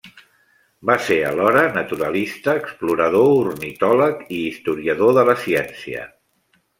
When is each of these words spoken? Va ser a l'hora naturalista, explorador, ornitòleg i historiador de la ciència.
Va 0.89 0.93
ser 1.07 1.17
a 1.25 1.33
l'hora 1.39 1.65
naturalista, 1.75 2.55
explorador, 2.61 3.29
ornitòleg 3.51 4.23
i 4.39 4.39
historiador 4.47 5.17
de 5.19 5.27
la 5.29 5.37
ciència. 5.43 6.07